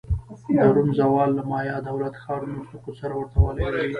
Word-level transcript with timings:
د 0.57 0.59
روم 0.75 0.89
زوال 0.99 1.29
له 1.37 1.43
مایا 1.51 1.77
دولت-ښارونو 1.89 2.59
سقوط 2.69 2.95
سره 3.01 3.13
ورته 3.15 3.37
والی 3.39 3.63
لري 3.73 3.89